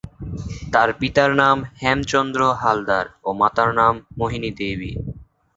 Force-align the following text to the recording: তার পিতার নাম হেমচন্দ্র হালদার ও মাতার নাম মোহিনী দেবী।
তার 0.73 0.89
পিতার 0.99 1.31
নাম 1.41 1.57
হেমচন্দ্র 1.81 2.41
হালদার 2.61 3.05
ও 3.23 3.39
মাতার 3.41 3.69
নাম 3.79 3.93
মোহিনী 4.19 4.49
দেবী। 4.59 4.91